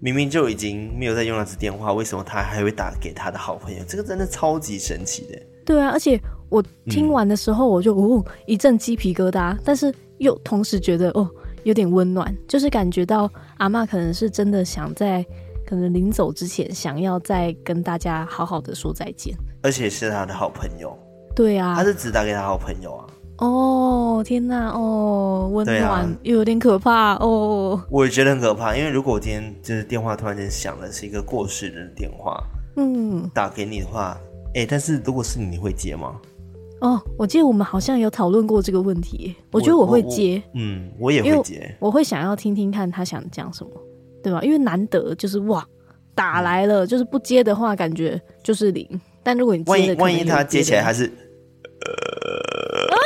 [0.00, 3.82] 明明就已经没有在用那只电话，为什么他还会打给他的好朋友？
[3.86, 5.38] 这个真的超级神奇的。
[5.64, 11.28] 对啊，而且我听完的时候，我就、嗯、哦一阵鸡皮疙瘩，但是又同时觉得哦。
[11.64, 15.22] 有点温暖，就是感觉到阿妈可能是真的想在
[15.70, 20.98] 可能临走之前，想要再跟大家好好的说再见，而且是他的好朋友。
[21.36, 23.06] 对啊，他是只打给他好朋友啊。
[23.38, 27.80] 哦，天哪，哦，温暖、啊、又有点可怕哦。
[27.88, 32.42] 我也觉得很可怕，因为如果我今天就是电话突然间响了，是一个过世人的电话，
[32.74, 34.20] 嗯，打给你的话，
[34.54, 36.20] 哎、欸，但是如果是你，你会接吗？
[36.80, 39.36] 哦，我记得我们好像有讨论过这个问题。
[39.52, 41.72] 我觉得我会接，嗯，我也会接。
[41.78, 43.70] 我会想要听听看他想讲什么，
[44.22, 44.40] 对吧？
[44.42, 45.64] 因为难得就是哇，
[46.14, 49.00] 打来了，就是不接的话，感觉就是零。
[49.22, 53.00] 但如果你接万一万一他接起来还是，呃，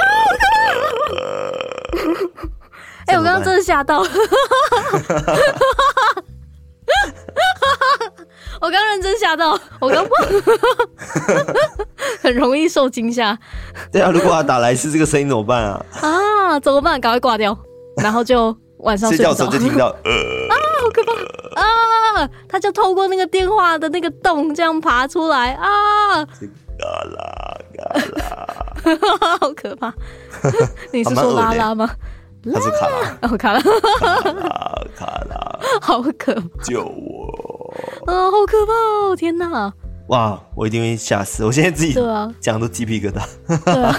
[3.12, 4.00] 哎，我刚刚真的吓到，
[8.60, 10.06] 我刚认真吓到，我刚。
[12.20, 13.38] 很容易受惊吓。
[13.92, 15.84] 对啊，如果他打来是这个声音怎么办啊？
[16.00, 16.98] 啊，怎么办？
[17.00, 17.56] 赶快挂掉，
[18.02, 20.53] 然后就晚上睡觉的时候就听到，啊，
[20.84, 21.12] 好可怕
[21.62, 22.28] 啊！
[22.48, 26.24] 他就透过那个电话的那个洞这样爬出来啊！
[26.76, 27.84] 嘎啦嘎
[28.18, 29.92] 啦， 好可怕！
[30.92, 31.88] 你是说拉拉吗？
[32.52, 33.60] 他是卡拉，哦，卡拉，
[34.94, 36.42] 卡拉， 好可怕！
[36.62, 37.74] 救我！
[38.06, 39.16] 啊，好可怕哦！
[39.16, 39.72] 天哪！
[40.08, 40.38] 哇！
[40.54, 41.44] 我一定会吓死！
[41.44, 41.94] 我现在自己
[42.40, 43.64] 讲都鸡皮疙瘩。
[43.64, 43.96] 对啊，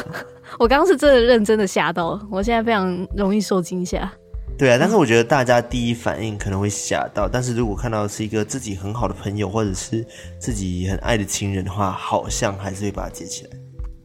[0.59, 4.09] 我刚刚是真的认真的吓到了，我现在非常容易受惊吓。
[4.57, 10.05] 对啊，但是我觉得大家第一反应可能会吓到，但是如果看到是一个自己很好的朋友或者是
[10.39, 13.49] 自己很爱的亲人的话，好像还是会把它接起来。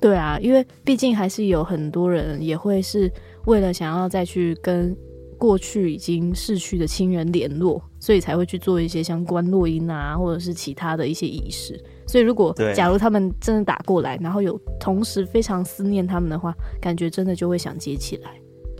[0.00, 3.10] 对啊，因为毕竟还是有很多人也会是
[3.46, 4.96] 为了想要再去跟
[5.38, 7.82] 过去已经逝去的亲人联络。
[8.02, 11.78] 所以才会去做一些相关录音啊，或者是其他的一些仪式。
[12.06, 18.30] 所以如果假如他们真的打过来，然后有同时非常思念他们的话，感觉真的就会想接起来。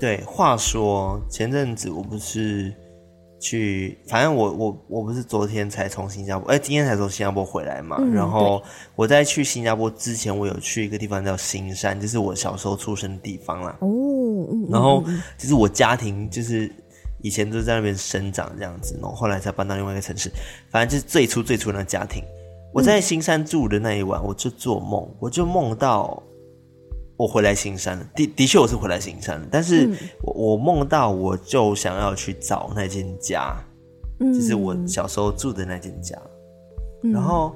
[0.00, 2.74] 对，话说前阵子我不是
[3.38, 7.98] 去，反正我我我不是昨天才从新加坡，哎、欸，今天才从新加坡回来嘛。
[8.00, 8.62] 嗯、然后
[8.96, 13.76] 我在去新加坡之前，我有去一个地方叫新山，就是我小时候出生的地方啦。
[13.80, 13.88] 哦，
[14.70, 15.04] 然后
[15.38, 16.72] 就是我家庭就是。
[17.22, 20.32] 以前都在那边生长这样子，然后后来才搬到另外一个城市。
[20.70, 22.24] 反正就是最初最初的那家庭。
[22.72, 26.22] 我在新山住的那一晚，我就做梦，我就梦到
[27.20, 28.06] 我回来新山了。
[28.14, 29.90] 的的确我是回来新山了，但是
[30.22, 33.54] 我我梦到我就想要去找那间家，
[34.18, 36.16] 就是我小时候住的那间家。
[37.02, 37.54] 然后，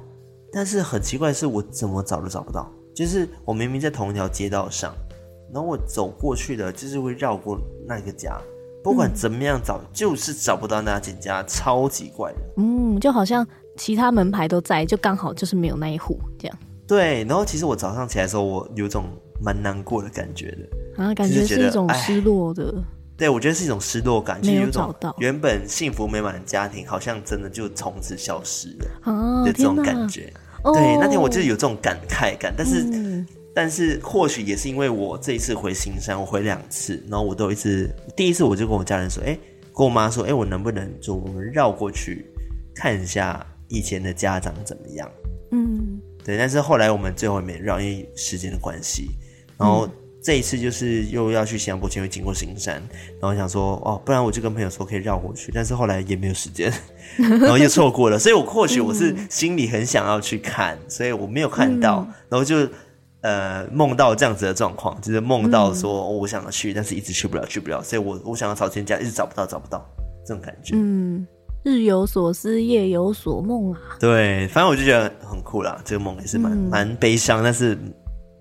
[0.52, 2.70] 但是很奇怪的是，我怎么找都找不到。
[2.94, 4.94] 就是我明明在同一条街道上，
[5.50, 8.38] 然后我走过去的，就是会绕过那个家。
[8.82, 12.38] 不管怎么样找，就是找不到那间家，超级怪的。
[12.58, 13.46] 嗯，就好像
[13.78, 16.58] 其他门牌都在，就刚好就是没有那一户这样。
[16.86, 19.04] 对，然后其实我早上起来的时候，我有种
[19.44, 21.04] 蛮难过的感觉的。
[21.04, 22.74] 啊，感觉是一种失落的。
[23.16, 28.86] 对，我觉得是一种失落感，没有找到原本幸福美满的家庭，好像真的就从此消失了。
[29.02, 30.32] 啊，的这种感觉。
[30.72, 32.82] 对，那天我就有这种感慨感，但是。
[32.84, 33.26] 嗯
[33.56, 39.40] 但是或许也是因为我这一次回新山，我回两次，然后我都一直第一次我就跟我家人说，哎、欸，
[39.72, 42.26] 跟我妈说，哎、欸，我能不能就我们绕过去
[42.74, 45.08] 看一下以前的家长怎么样？
[45.52, 46.36] 嗯，对。
[46.36, 49.08] 但是后来我们最后也没绕，因为时间的关系。
[49.58, 49.88] 然后
[50.22, 52.82] 这一次就是又要去新加坡前会经过新山，
[53.20, 56.72] 然后想说，哦，不然我就跟朋友说可以绕过去，但是后来也没有时间，
[57.18, 58.18] 然后又错过了。
[58.18, 62.68] 所以我或许我是心里很想要去看，所以我没有看到，然后就。
[63.24, 69.82] 呃，梦到这样子的状况，就是梦到说、嗯哦、我想要去，但是一直去不了，去不了，所以我我想要找天家，一直找不到，找不到
[70.26, 70.74] 这种感觉。
[70.76, 71.26] 嗯，
[71.62, 73.80] 日有所思，夜有所梦啊。
[73.98, 77.78] 对，反正我就觉得很酷啦，这个梦也是蛮蛮、嗯、悲伤，但是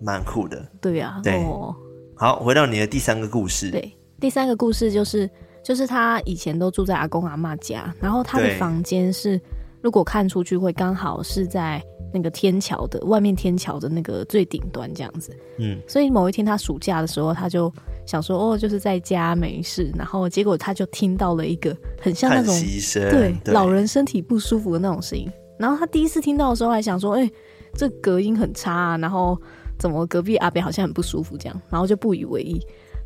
[0.04, 0.63] 蛮酷的。
[0.82, 1.44] 对呀、啊，对。
[1.46, 1.76] 哦、
[2.16, 3.72] 好，回到你的第三个故事。
[3.72, 5.30] 对，第三个故事就是
[5.63, 9.39] 就是他以前都住在阿公阿妈家，然后他的房间是
[9.82, 11.82] 如果看出去会刚好是在。
[12.16, 17.74] 那个天桥的外面，天桥的那个最顶端这样子，嗯，所以某一天他暑假的时候，他就
[18.06, 22.54] 想说，哦，就是在家没事，然后结果他就听到了一个很像那种
[23.10, 27.34] 对，对老人身体不舒服的那种声音，然后他第一次听到的时候还想说，哎、欸，
[27.74, 29.36] 这隔音很差啊，然后
[29.78, 32.60] 怎么隔壁阿伯好像很不舒服这样，然后就不以为意，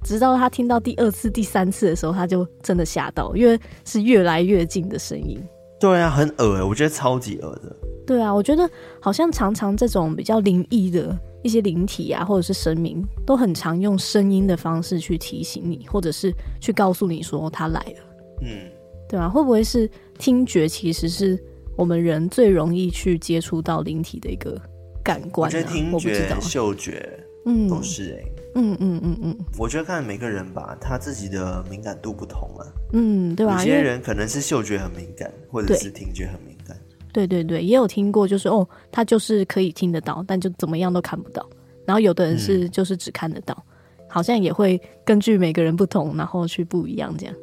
[0.03, 5.41] 直到他听到第二次、第三次的时候，他就真的吓到，因为是越来越近的声音。
[5.79, 7.75] 对啊，很恶诶，我觉得超级恶的。
[8.05, 8.67] 对啊，我觉得
[8.99, 18.03] 好像常常这种比较灵异的一些灵体啊，或者是神明，都很常用声音的方式去提醒你，或者是去告诉你说他来了。
[18.41, 18.71] 嗯，
[19.07, 21.37] 对啊，会不会是听觉其实是
[21.75, 24.59] 我们人最容易去接触到灵体的一个
[25.07, 25.55] 感官啊？
[25.55, 28.31] 我觉得听觉、嗅觉，嗯，都是哎。
[28.55, 32.65] 嗯嗯嗯嗯，我觉得看每个人吧，他自己的敏感度不同啊。
[32.91, 33.59] 嗯，对吧？
[33.59, 36.75] 有些人可能是嗅觉很敏感，或者是听觉很敏感。
[37.13, 41.47] 对对对，也有听过，就是哦，他就是可以听得到，但就怎么样都看不到。
[41.85, 43.55] 然后有的人是就是只看得到，
[43.99, 47.35] 嗯、好像也会根据每个人不同，然后去不一样这样。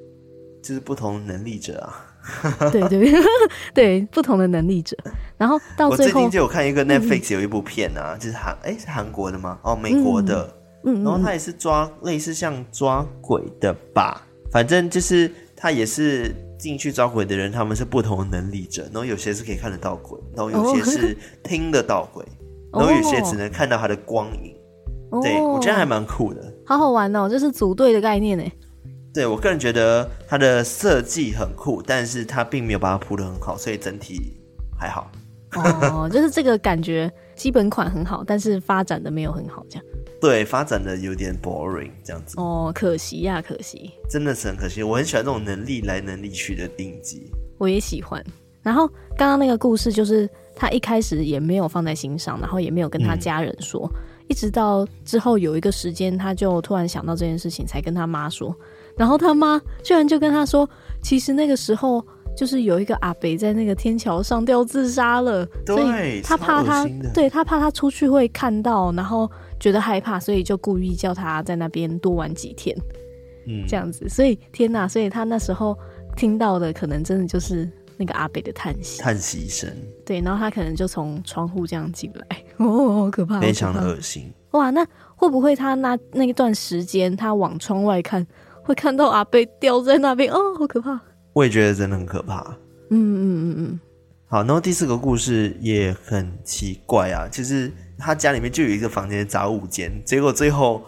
[0.62, 2.03] 就是不同能力者啊。
[2.72, 3.12] 对对
[3.74, 4.96] 对，不同的能力者。
[5.36, 9.58] 然后到最后，我最近就有看一个 Netflix 有一部片啊，嗯、就是韩哎是韩国的吗？
[9.62, 10.44] 哦，美国的。
[10.44, 14.20] 嗯嗯，然后他也是抓类似像抓鬼的吧，
[14.52, 18.82] 反正就是他也是进去抓鬼的人，他们是不同的能力者。
[18.92, 22.22] 然后有些是可以看得到鬼，然后有些是听得到鬼，
[22.70, 24.54] 然后有些只能看到他的光影。
[25.22, 28.44] 对，我觉得还蛮酷的，好好玩哦，这是组队的概念呢。
[29.14, 34.36] 对，我个人觉得它的设计很酷，但是它并没有把它铺的很好，所以整体
[34.76, 35.08] 还好。
[35.52, 39.84] 哦， 就是这个感觉，基本款很好，但是发展的没有很好，这样。
[40.20, 44.82] 对，发展的有点 boring 这样子哦，可惜呀、啊，可惜，真的是很可惜。
[44.82, 48.20] 我很喜欢这种能力来能力去的顶级，我也喜欢。
[48.62, 58.52] 然后刚刚那个故事就是他一开始也没有放在心上，然后也没有跟他家人说，嗯、一直到之后有一个时间，他就突然想到这件事情，才跟他妈说。
[58.96, 60.68] 然后他妈居然就跟他说，
[61.02, 62.04] 其实那个时候
[62.36, 69.30] 就是有一个阿北在那个天桥上吊自杀了，对所以他怕他，对他怕他出去会看到，然后。
[69.60, 72.76] 觉得害怕，所以就故意叫他在那边多玩几天，
[73.46, 74.06] 嗯，这样子。
[74.10, 75.78] 所以天哪，所以他那时候
[76.16, 79.70] 听到的可能真的就是那个阿北的叹息，叹息声。
[80.04, 84.30] 对，然后他可能就从窗户这样进来， 哦，好可怕，非常的恶心。
[84.50, 88.26] 哇，那会不会他那那一段时间他往窗外看，
[88.64, 90.32] 会看到阿贝吊在那边？
[90.32, 91.00] 哦，好可怕。
[91.32, 92.40] 我也觉得真的很可怕。
[92.90, 93.80] 嗯嗯嗯嗯。
[94.26, 97.70] 好，然后第四个故事也很奇怪啊，就是。
[97.96, 100.82] 他家里面就有一个房间的杂物间，结果最后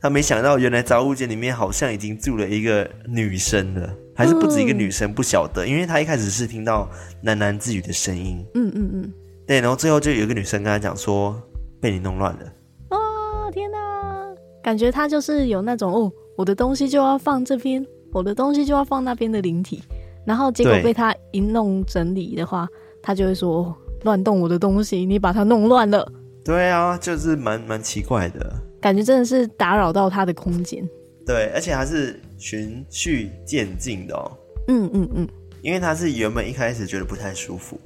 [0.00, 6.88] 他没想到，原来杂物间里面好像已经住了一个女生了，还是不止一个女生，不晓得，因为他一开始是听到
[7.24, 9.12] 喃喃自语的声音，嗯嗯嗯，
[9.44, 11.36] 对，然后最后就有一个女生跟他讲说，
[11.80, 12.52] 被你弄乱了，
[12.90, 14.24] 哦天哪，
[14.62, 19.82] 感觉他就是有那种哦，我的东西就要放这边，我的东西就要放那边的灵体，
[20.26, 22.68] 然后结果被他一弄整理的话，
[23.02, 26.06] 他就会说乱动我的东西，你把它弄乱了。
[26.44, 30.86] 对啊，就是蛮蛮奇怪的，感觉真的是打扰到他的空间。
[31.26, 34.30] 对，而且还是循序渐进的哦。
[34.68, 35.28] 嗯嗯嗯，
[35.62, 37.76] 因为他是原本一开始觉得不太舒服，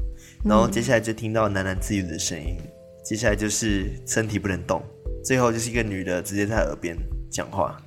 [0.45, 2.69] 然后接下来就听到喃喃自语的声音，嗯、
[3.03, 4.83] 接下来就是身体不能动，
[5.25, 6.95] 最后就是一个女的直接在耳边
[7.31, 7.81] 讲话，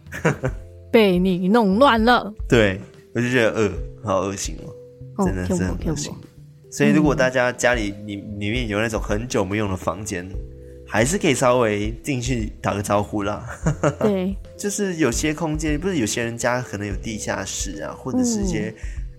[0.91, 2.33] 被你弄乱了。
[2.47, 2.79] 对，
[3.13, 3.69] 我就觉得呃，
[4.03, 4.55] 好恶心
[5.17, 6.11] 哦，真的是很恶心。
[6.71, 10.27] 所以如果大家家里里里面有那种很久没用的房间，
[10.87, 13.45] 还是可以稍微进去打个招呼啦。
[13.99, 18.73] 对， 就是有些空间，不是有些人家可能有地下室啊，或者是一些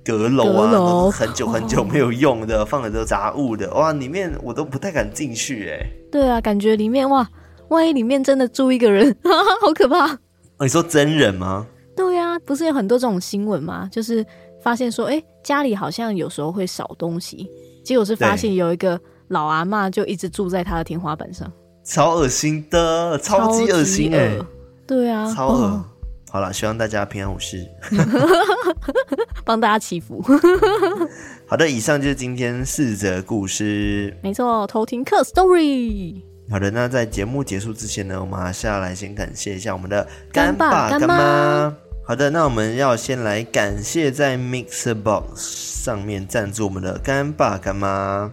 [0.04, 5.87] 阁楼啊，很久很久没有用的，哦、放了都杂物的，哇，里面我都不太敢进去哎。
[6.10, 7.28] 对啊，感觉里面哇，
[7.68, 10.12] 万一里面真的住一个人，哈哈，好可怕。
[10.12, 10.18] 哦，
[10.61, 11.66] 你说真人吗？
[11.96, 13.88] 对啊，不是有很多这种新闻吗？
[13.90, 14.24] 就是
[14.62, 17.48] 发现说，哎，家里好像有时候会少东西，
[17.85, 21.50] 结果是发现有一个老阿妈就一直住在他的天花板上。
[21.85, 24.42] 超恶心的，超级恶心哎、欸！
[24.87, 25.62] 对啊，超恶。
[25.64, 25.85] 哦、
[26.31, 27.64] 好了，希望大家平安无事，
[29.44, 30.22] 帮大家祈福。
[31.46, 34.16] 好的，以上就是今天四则故事。
[34.22, 36.22] 没错，偷听客 story。
[36.50, 41.74] 好的，那在节目结束之前呢，我们还是要来先感谢一下我们的干爸干妈。
[42.07, 48.30] 好的，那我们要先来感谢在 MixerBox 上面赞助我们的干爸干妈。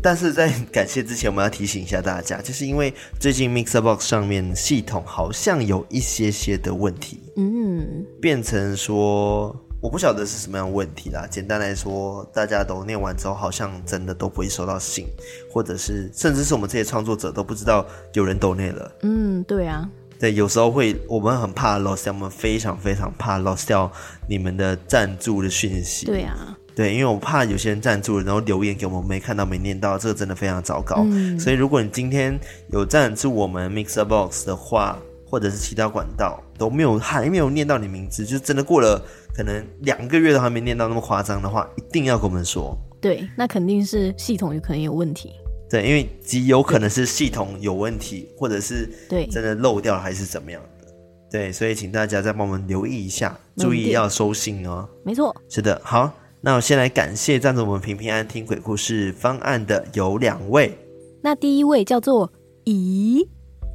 [0.00, 11.26] 但是在感谢之前，我们要提醒一下大家，就是因为最近 MixerBox 上面系统好像有一些些的问题，嗯，变成说我不晓得是什么样的问题啦。
[11.30, 15.06] 简单来说，大家都念完之后，好像真的都不会收到信，
[15.50, 18.92] 或者是甚至是我们这些创作者都不知道有人 donate 了。
[19.02, 23.90] 嗯，对啊，对，有时候会我们很怕 lost 掉，我们非常非常怕 lost 掉
[24.28, 26.06] 你们的赞助的讯息。
[26.06, 26.56] 对啊。
[26.74, 31.02] 对，因为我怕有些人赞助了，然后留言给我们没看到、没念到，这个真的非常糟糕。
[31.06, 32.38] 嗯、所以如果你今天
[32.70, 34.96] 有赞助我们 Mixer Box 的话，
[35.28, 39.00] 或者是其他管道都没有还没有念到你名字，就真的过了
[39.34, 42.76] 可能两个月都还没念到那么夸张的话，一定要跟我们说。
[43.00, 45.32] 对，那肯定是系统有可能有问题。
[45.70, 50.88] 对，因为极有可能是系统有问题，或者是对真的漏掉了还是怎么样的。
[51.30, 54.88] 对，所以请大家再帮我们留意一下，注意要收信哦。
[55.04, 55.78] 没错，是的。
[55.84, 56.10] 好，
[56.40, 60.76] 那我先来感谢赞助我们平平安听鬼故事方案的有两位。
[61.22, 62.32] 那第一位叫做
[62.64, 63.28] 怡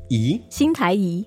[0.10, 1.24] 怡，新台怡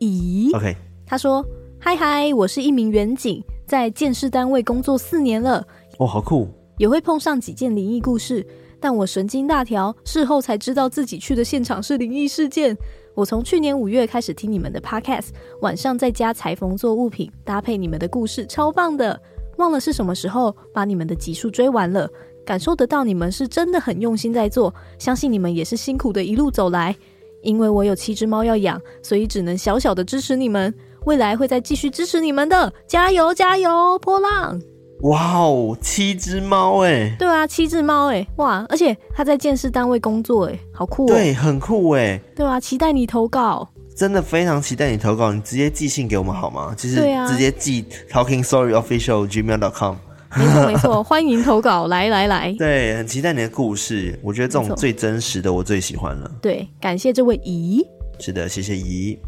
[0.00, 0.50] 怡。
[0.52, 0.74] OK，
[1.06, 1.44] 他说
[1.78, 5.64] ：“嗨嗨，我是一名远警，在建设单位工作四年了。
[5.98, 6.48] 哦，好酷，
[6.78, 8.44] 也会碰上几件灵异故事。”
[8.82, 12.74] 但我神经大条，事后才知道自己去的现场是灵异事件。
[13.14, 15.28] 我从去年五月开始听你们的 podcast，
[15.60, 19.20] 晚上在家裁缝做物品，搭配你们的故事，超棒的。
[19.58, 22.08] 忘了是什么时候把你们的集数追完了，
[22.46, 26.96] 感受得到你们是真的很用心在做，相信你们也是辛苦的一路走来。
[27.42, 30.74] 因为我有七只猫要养，所以只能小小的支持你们，
[31.06, 34.60] 未来会再继续支持你们的，加油加油，波浪！
[35.02, 37.16] 哇哦，七只猫哎！
[37.18, 38.26] 对啊，七只猫哎！
[38.36, 41.08] 哇，而且他在建设单位工作哎，好酷哦！
[41.08, 42.20] 对，很酷哎！
[42.36, 43.66] 对啊，期待你投稿，
[43.96, 45.32] 真的非常期待你投稿。
[45.32, 46.74] 你直接寄信给我们好吗？
[46.76, 49.96] 就是直接寄 Talking Story Official Gmail dot com。
[50.36, 52.54] 没错没错， 欢迎投稿，来来来！
[52.58, 54.18] 对，很期待你的故事。
[54.22, 56.30] 我觉得这种最真实的，我最喜欢了。
[56.40, 57.84] 对，感谢这位姨。
[58.18, 59.18] 是的，谢谢姨。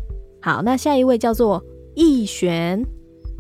[0.40, 1.62] 好，那下一位叫做
[1.94, 2.84] 易璇。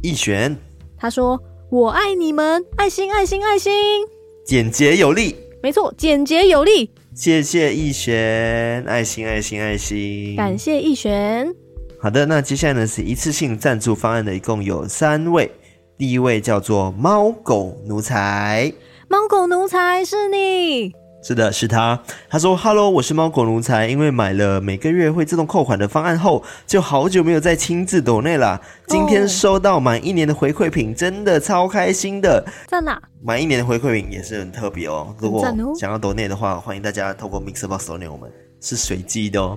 [0.02, 0.56] 易璇，
[0.96, 1.40] 他说。
[1.72, 3.72] 我爱你们，爱心爱心爱心，
[4.44, 6.90] 简洁有力，没错，简洁有力。
[7.14, 11.50] 谢谢易璇，爱心爱心爱心，感谢易璇。
[11.98, 15.50] 好的，那接下来呢是一次性赞助方案的，一共有三位。
[16.02, 18.72] 第一位叫做猫狗奴才，
[19.06, 20.92] 猫狗奴才是你。
[21.22, 22.02] 是的，是他。
[22.28, 23.86] 他说：“Hello，我是猫狗奴才。
[23.86, 28.60] 因为买了每个月会自动扣款的方案后，就好久没有再亲自抖内了。
[28.88, 32.44] 今天收到满一年的回馈品，真的超开心的。
[32.66, 33.00] 在哪？
[33.22, 35.14] 满一年的回馈品也是很特别哦。
[35.20, 35.40] 如果
[35.78, 38.28] 想要抖内的话，欢迎大家透过 MixerBox 抖内我们，
[38.60, 39.56] 是随机的哦。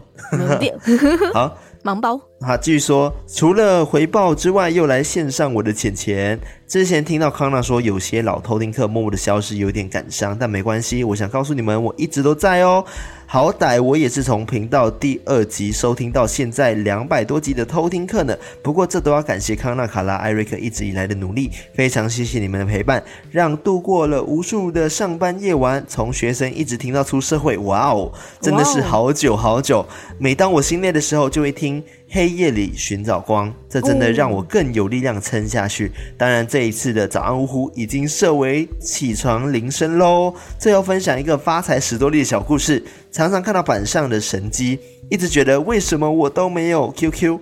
[1.33, 6.39] 好。”盲包，好，继续说，除了回报之外，又来献上我的钱钱。
[6.67, 12.83] 之前听到康纳说有些老偷听客默默的消失，有点感伤，但没关系，我想告诉你们，我一直都在哦。
[13.27, 18.37] 好歹我也是从频道第二集收听到现在两百多集的偷听课呢。
[18.61, 27.57] 不过这都要感谢康纳、卡拉、艾瑞克一直以来的努力，非常谢谢你们的陪伴，让度过了无数的上班夜晚，从学生一直听到出社会。
[27.57, 29.85] 哇哦，真的是好久好久。
[30.19, 31.83] 每当我心累的时候，就会听。
[32.15, 35.91] 黑夜里寻找光，这真的让我更有力量撑下去。
[36.17, 40.33] 当然，这一次的早安呜呼已经设为起床铃声喽。
[40.57, 42.81] 最后分享一个发财史多利的小故事。
[43.11, 44.79] 常常看到板上的神机，
[45.11, 47.37] 一直觉得为什么我都没有 QQ，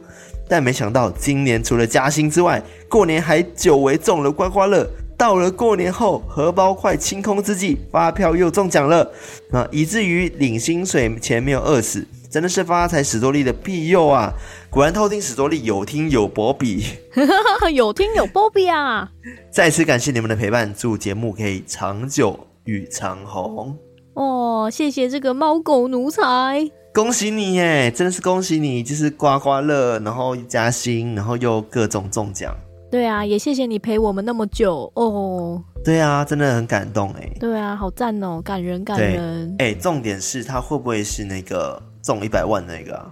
[0.49, 2.59] 但没想到今年除了加薪之外，
[2.89, 4.89] 过年还久违中了刮刮乐。
[5.15, 9.07] 到了过年后，荷包快清空之际，发票又中奖了
[9.51, 9.67] 啊！
[9.69, 12.03] 以至于领薪水前没有饿死。
[12.33, 14.33] 真的是发财史多利的庇佑啊！
[14.71, 16.83] 果然偷听史多利有听有波比，
[17.71, 19.07] 有听有波比啊！
[19.51, 23.77] 再次感谢你们的陪伴，祝节目可以长久与长红
[24.15, 24.67] 哦！
[24.71, 27.91] 谢谢这个猫狗奴才，恭喜你耶！
[27.91, 32.51] 真的是恭喜你，就是刮刮乐，然后加薪，然后又各种中奖。
[32.89, 35.61] 对啊，也谢谢你陪我们那么久哦。
[35.85, 37.29] 对啊，真的很感动哎。
[37.39, 39.55] 对啊，好赞哦，感人感人。
[39.59, 41.79] 哎，重点是他会不会是那个？
[42.03, 43.11] 中一百万那个、啊、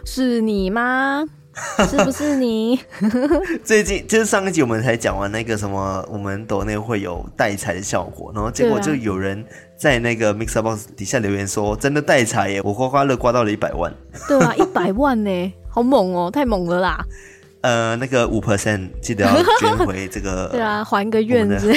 [0.06, 1.24] 是你吗？
[1.90, 2.80] 是不是你？
[3.62, 9.44] 最近就是上一集我们才讲完那个什么，我们抖内会有带财的效果，然后结果就有人
[9.76, 12.62] 在那个 Mixer Box 底下留言说，真的带财耶！
[12.64, 13.92] 我刮刮乐刮到了一百万。
[14.26, 17.04] 对啊， 一百万呢，好猛哦，太猛了啦！
[17.60, 20.48] 呃，那个五 percent 记得要捐回这个。
[20.54, 21.70] 对啊，还个愿子，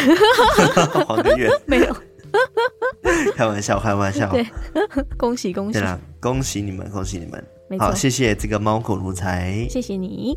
[1.06, 1.94] 还个愿没有。
[3.36, 4.32] 开玩笑，开玩笑。
[4.32, 4.46] 对，
[5.18, 5.80] 恭喜恭喜！
[5.80, 7.46] 啦，恭喜你们，恭喜你们。
[7.78, 10.36] 好，谢谢这个猫狗奴才，谢谢你。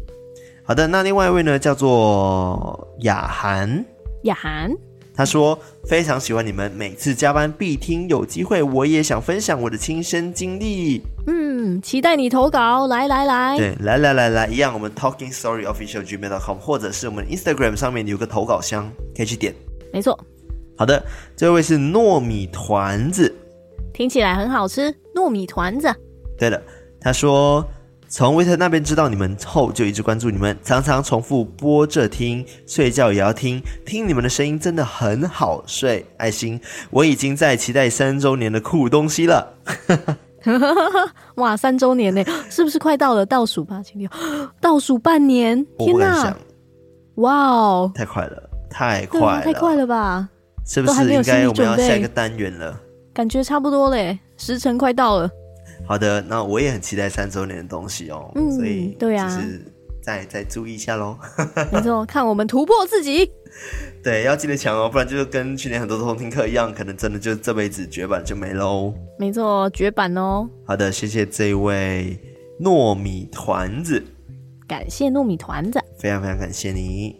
[0.63, 3.83] 好的，那另外一位呢，叫做雅涵。
[4.25, 4.71] 雅涵，
[5.15, 11.01] 他说非常喜欢你们，每次加班必听，有机会我也想分享我的亲身经历。
[11.27, 19.55] 嗯，期待你投稿，来来来，对，来来来来，一样，我们 Talking Story Official Gmail dot com，或者是我们 Instagram 上面有个投稿箱，可以去点。
[19.91, 20.19] 没错。
[20.77, 21.03] 好的，
[21.35, 23.35] 这位是糯米团子，
[23.99, 24.95] 听起来很好吃。
[25.13, 25.93] 糯米团子，
[26.39, 26.63] 对了，
[27.01, 27.67] 他说
[28.09, 36.07] 从维特那边知道你们后，就一直关注你们，常常重复播着听，睡觉也要听，听你们的声音真的很好睡。
[36.17, 39.53] 爱心，我已经在期待三周年的酷东西了。
[41.35, 43.27] 哇，三周年呢，是不是快到了？
[43.27, 44.09] 倒数八千六，
[44.61, 46.37] 倒数半年，天哪！
[47.17, 50.29] 哇哦，太快了，太快了，太快了吧？
[50.65, 52.81] 是不是应该我们要下一个单元了？
[53.19, 55.29] 感觉差不多嘞，时辰快到了。
[55.85, 58.31] 好的，那我也很期待三周年的东西哦。
[58.37, 59.61] 嗯，所以对呀，就是
[60.01, 61.19] 再再注意一下喽。
[61.73, 63.29] 没错，看我们突破自己。
[64.05, 68.95] 对，要记得抢哦，不然就是跟去年很多偷听课一样，可能真的就这辈子绝版就没喽。
[69.19, 70.49] 没错，绝版哦。
[70.65, 72.17] 好的，谢谢这位
[72.61, 74.01] 糯米团子，
[74.69, 77.17] 感谢糯米团子，非常非常感谢你。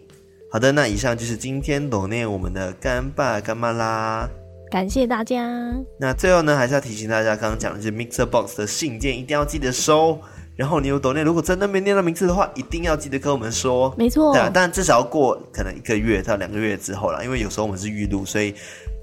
[0.49, 4.29] 好的，那以上就是今天抖内我们的干爸干妈啦，
[4.69, 5.73] 感谢大家。
[5.99, 10.19] 那最后呢，还是要提醒大家，刚刚讲的是 Mixer Box 的信件一定要记得收。
[10.55, 13.95] 然后你有抖内，如果真的没念到名字的话，一定要记得跟我们说。
[13.97, 18.53] 没错，对啊，但至少要过可能一个月到两个月之后啦，因为有时候我们是预录，所以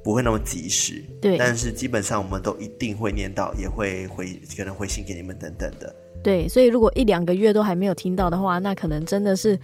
[0.04, 1.02] 不会那么及时。
[1.20, 5.96] 对，但是基本上我们都一定会念到，也会回可能回信给你们等等的。
[6.22, 9.58] 对，所以如果一两个月都还没有听到的话，那可能真的是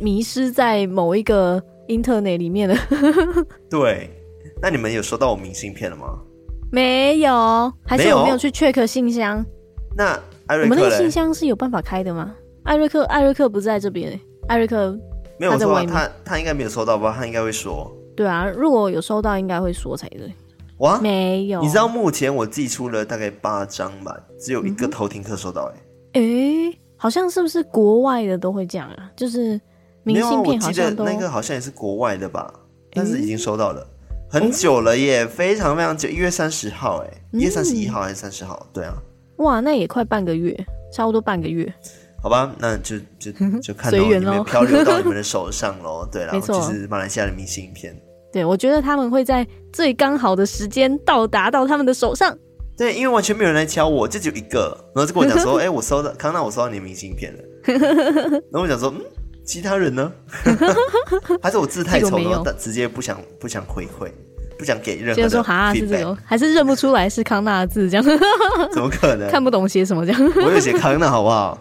[0.00, 2.74] 迷失在某一个 internet 里面了。
[3.68, 4.08] 对，
[4.60, 6.18] 那你们有收到我明信片了吗？
[6.72, 9.44] 没有，还是我没有去 check 信箱？
[9.96, 10.74] 那艾瑞克。
[10.74, 12.34] 我们那个信箱是有办法开的吗？
[12.64, 14.18] 艾瑞克，艾瑞克不在这边。
[14.48, 14.98] 艾瑞克
[15.38, 17.14] 没有说，他他，他应该没有收到吧？
[17.16, 17.94] 他应该会说。
[18.16, 20.32] 对啊，如果有收到，应该会说才对。
[20.78, 21.60] 哇，没有。
[21.60, 25.74] 你知道目前我寄出了大概八张吧，只有一个偷听客收到哎、
[26.14, 26.20] 欸。
[26.20, 29.10] 哎、嗯，好像是不是国外的都会这样啊？
[29.14, 29.60] 就是
[30.02, 32.52] 明信片好像都那个好像也是国外的吧？
[32.92, 33.86] 但是已经收到了，欸、
[34.28, 38.66] 很久了耶，非常非常久，一月三十号哎，一月三十一号还是三十号？
[38.72, 38.94] 对啊。
[39.38, 40.56] 哇，那也快半个月，
[40.92, 41.72] 差不多半个月。
[42.22, 43.30] 好吧，那就就
[43.62, 46.06] 就看到你们漂流到你们的手上喽。
[46.10, 47.96] 对了，没错，就是马来西亚的明信片。
[48.32, 52.36] 对，我觉得他们会在最刚好的时间到达到他们的手上。
[52.76, 57.42] 对，因为完全没有人来敲我，就只有一个，然后就跟我讲说：“哎、欸，我收到康纳，我收到你的明信片了。
[58.50, 59.00] ”然后我想说：“嗯，
[59.46, 60.12] 其他人呢？
[61.40, 64.10] 还是我字太丑了，但直接不想不想回馈。”
[64.58, 68.18] 不想给任何的，就说哈是这种，还是认不出来是康纳的字这样？
[68.72, 69.30] 怎么可能？
[69.30, 70.32] 看不懂写什么这样？
[70.46, 71.58] 我有写康纳好不好？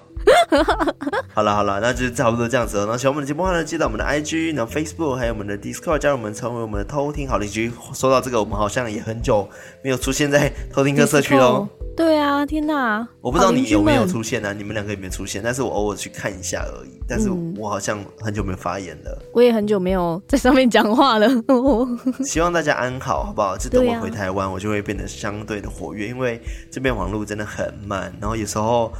[1.36, 2.84] 好了好了，那就差不多这样子了。
[2.84, 7.70] 然后喜欢我们的节目的话呢，记得我们的 IG，然后 Facebook，还有我们的 Discord，加入我们成为我们的偷听好邻居。
[7.94, 9.46] 说到这个，我们好像也很久
[9.84, 11.68] 没有出现在偷听客社区喽。
[11.96, 13.08] 对啊，天哪！
[13.22, 14.54] 我不知道你有没有出现呢、啊？
[14.54, 15.42] 你们两个有没有出现？
[15.42, 17.00] 但是我偶尔去看一下而已。
[17.08, 19.18] 但是我好像很久没有发言了。
[19.22, 21.28] 嗯、我也很久没有在上面讲话了。
[22.26, 23.58] 希望大家安好，好不好？
[23.58, 28.14] 就等我回台湾，啊、我就会变得相对的活跃，因为这边网络真的很慢。
[28.20, 28.92] 然后有时候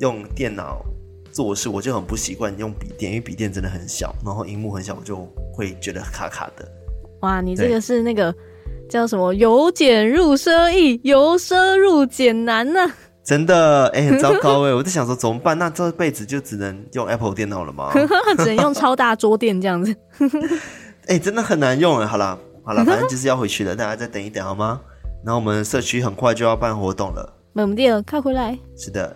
[0.00, 0.84] 用电脑
[1.30, 5.24] 做事，我就很不习惯用笔电，因为笔电真的很小，然后荧幕很小，我就
[5.54, 6.68] 会觉得卡卡的。
[7.20, 8.34] 哇，你这个是那个。
[8.90, 9.32] 叫什么？
[9.34, 12.94] 由俭入奢易，由奢入俭难呐、啊！
[13.24, 14.72] 真的，哎、欸，很糟糕哎！
[14.74, 15.56] 我在想说怎么办？
[15.56, 17.92] 那这辈子就只能用 Apple 电脑了吗？
[18.38, 19.94] 只能用超大桌垫这样子。
[21.06, 22.06] 哎、欸，真的很难用哎！
[22.06, 24.80] 好了好了，反正就是要回去了，大家再等一等好吗？
[25.24, 28.58] 然后我们社区很快就要办活动了，猛地快回来！
[28.76, 29.14] 是的，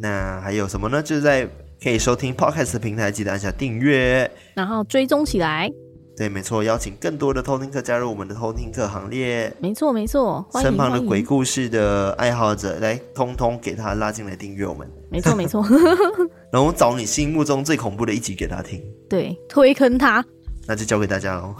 [0.00, 1.02] 那还有什么呢？
[1.02, 1.48] 就是在
[1.82, 5.70] 可以收听 Podcast 的平台，记得按下订阅，然后追踪起来。
[6.16, 9.52] 对，没错，邀请更多的偷听客加入我们的偷听客行列。
[9.60, 14.90] 没错，没错，身旁的鬼故事的爱好者来，通通给他拉进来订阅我们。
[15.10, 15.62] 没错，没错。
[16.50, 18.82] 然后找你心目中最恐怖的一集给他听。
[19.10, 20.24] 对，推坑他。
[20.66, 21.54] 那就交给大家喽。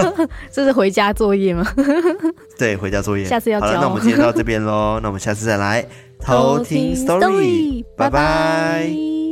[0.50, 1.64] 这是回家作业吗？
[2.58, 3.24] 对，回家作业。
[3.24, 3.66] 下次要交。
[3.66, 4.98] 好了，那我们今天到这边喽。
[5.02, 5.86] 那我们下次再来
[6.18, 9.27] 偷听 story，拜拜。